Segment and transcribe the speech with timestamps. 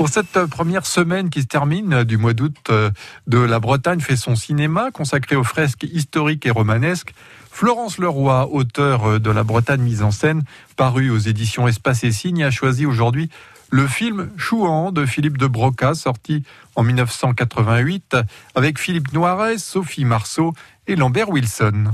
[0.00, 2.70] Pour cette première semaine qui se termine du mois d'août
[3.26, 7.12] de la Bretagne fait son cinéma consacré aux fresques historiques et romanesques.
[7.50, 10.44] Florence Leroy, auteur de La Bretagne mise en scène,
[10.76, 13.28] paru aux éditions Espace et Signes, a choisi aujourd'hui
[13.68, 16.44] le film Chouan de Philippe de Broca, sorti
[16.76, 18.16] en 1988,
[18.54, 20.54] avec Philippe Noiret, Sophie Marceau
[20.86, 21.90] et Lambert Wilson.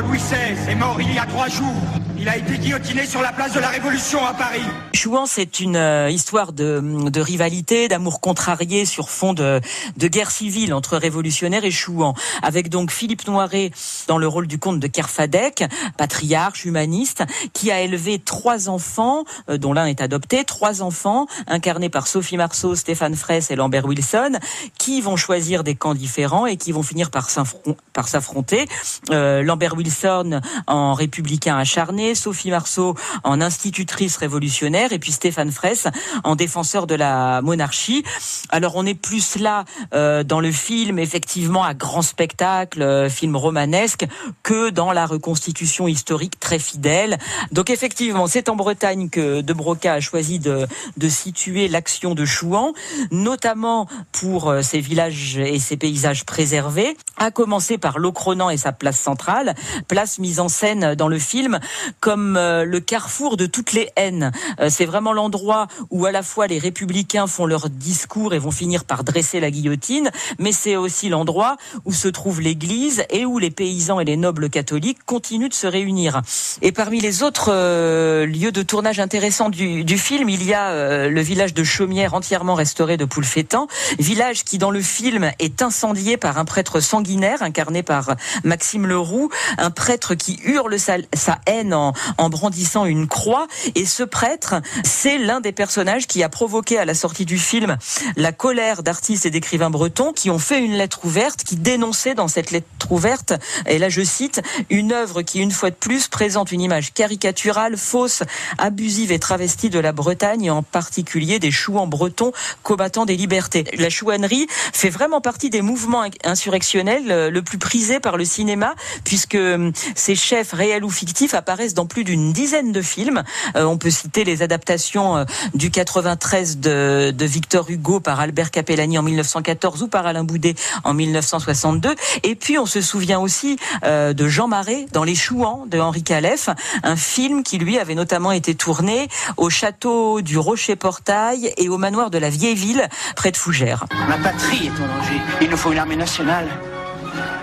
[0.00, 2.01] Louis XVI est mort il y a trois jours.
[2.22, 4.62] Il a été guillotiné sur la place de la Révolution à Paris.
[4.94, 9.60] Chouan, c'est une euh, histoire de, de rivalité, d'amour contrarié sur fond de,
[9.96, 13.72] de, guerre civile entre révolutionnaires et Chouan, avec donc Philippe Noiret
[14.06, 15.64] dans le rôle du comte de Kerfadec,
[15.96, 21.88] patriarche, humaniste, qui a élevé trois enfants, euh, dont l'un est adopté, trois enfants incarnés
[21.88, 24.38] par Sophie Marceau, Stéphane Fraisse et Lambert Wilson,
[24.78, 28.68] qui vont choisir des camps différents et qui vont finir par s'affronter.
[29.10, 35.86] Euh, Lambert Wilson en républicain acharné, Sophie Marceau en institutrice révolutionnaire et puis Stéphane Fraisse
[36.24, 38.04] en défenseur de la monarchie.
[38.50, 43.36] Alors on est plus là euh, dans le film effectivement à grand spectacle, euh, film
[43.36, 44.06] romanesque,
[44.42, 47.18] que dans la reconstitution historique très fidèle.
[47.50, 50.66] Donc effectivement, c'est en Bretagne que De Broca a choisi de,
[50.96, 52.72] de situer l'action de Chouan,
[53.10, 58.72] notamment pour euh, ses villages et ses paysages préservés, à commencer par Locronan et sa
[58.72, 59.54] place centrale,
[59.88, 61.60] place mise en scène dans le film
[62.02, 64.32] comme euh, le carrefour de toutes les haines.
[64.60, 68.50] Euh, c'est vraiment l'endroit où à la fois les républicains font leur discours et vont
[68.50, 73.38] finir par dresser la guillotine, mais c'est aussi l'endroit où se trouve l'église et où
[73.38, 76.22] les paysans et les nobles catholiques continuent de se réunir.
[76.60, 81.06] Et parmi les autres euh, lieux de tournage intéressants du, du film, il y a
[81.08, 83.68] le village de Chaumière entièrement restauré de Poulfétan,
[84.00, 89.30] village qui dans le film est incendié par un prêtre sanguinaire incarné par Maxime Leroux,
[89.58, 93.46] un prêtre qui hurle sa haine en, en, brandissant une croix.
[93.74, 97.76] Et ce prêtre, c'est l'un des personnages qui a provoqué à la sortie du film
[98.16, 102.28] la colère d'artistes et d'écrivains bretons qui ont fait une lettre ouverte, qui dénonçait dans
[102.28, 103.34] cette lettre ouverte,
[103.66, 107.76] et là je cite, une œuvre qui une fois de plus présente une image caricaturale,
[107.76, 108.22] fausse,
[108.58, 112.32] abusive et travestie de la Bretagne et en particulier des chouans bretons
[112.62, 113.64] combattants des libertés.
[113.78, 118.74] La chouannerie fait vraiment partie des mouvements insurrectionnels euh, le plus prisés par le cinéma
[119.04, 123.22] puisque euh, ces chefs réels ou fictifs apparaissent dans plus d'une dizaine de films.
[123.56, 128.50] Euh, on peut citer les adaptations euh, du 93 de, de, Victor Hugo par Albert
[128.50, 130.54] Capellani en 1914 ou par Alain Boudet
[130.84, 131.94] en 1962.
[132.22, 136.02] Et puis on se souvient aussi euh, de Jean Marais dans Les Chouans de Henri
[136.02, 136.48] Calef,
[136.82, 142.10] un film qui lui avait notamment été tourné au château du Rocher-Portail et au manoir
[142.10, 143.86] de la Vieille Ville près de Fougères.
[144.08, 145.20] Ma patrie est en danger.
[145.40, 146.48] Il nous faut une armée nationale,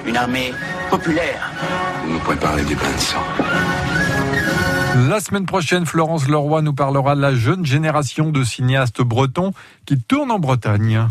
[0.05, 0.53] une armée
[0.89, 1.51] populaire.
[2.03, 3.78] Vous nous préparez du bain de sang.
[5.07, 9.53] La semaine prochaine, Florence Leroy nous parlera de la jeune génération de cinéastes bretons
[9.85, 11.07] qui tournent en Bretagne.